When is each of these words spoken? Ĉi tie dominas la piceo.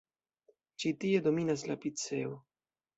Ĉi 0.83 0.93
tie 1.05 1.21
dominas 1.29 1.69
la 1.71 1.79
piceo. 1.87 2.37